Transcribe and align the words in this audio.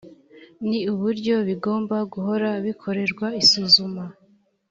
ni 0.67 0.79
uburyo 0.93 1.35
bigomba 1.47 1.97
guhora 2.13 2.49
bikorerwa 2.65 3.27
isuzuma 3.41 4.03